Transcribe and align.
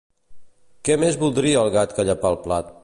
Què 0.89 0.97
més 1.03 1.21
voldria 1.25 1.63
el 1.65 1.71
gat 1.77 1.97
que 1.99 2.09
llepar 2.11 2.35
el 2.35 2.43
plat. 2.47 2.79